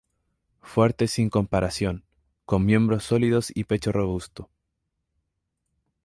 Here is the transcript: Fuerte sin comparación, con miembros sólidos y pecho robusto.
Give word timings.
Fuerte 0.63 1.05
sin 1.07 1.29
comparación, 1.29 2.03
con 2.45 2.65
miembros 2.65 3.03
sólidos 3.03 3.51
y 3.55 3.65
pecho 3.65 3.91
robusto. 3.91 4.49